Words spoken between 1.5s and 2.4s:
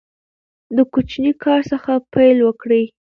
څخه پیل